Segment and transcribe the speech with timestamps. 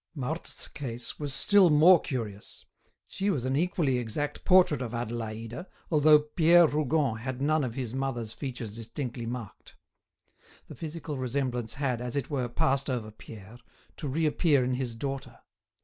[0.15, 2.65] Marthe's case was still more curious;
[3.05, 7.93] she was an equally exact portrait of Adélaïde, although Pierre Rougon had none of his
[7.93, 9.75] mother's features distinctly marked;
[10.67, 13.59] the physical resemblance had, as it were, passed over Pierre,
[13.97, 15.37] to reappear in his daughter.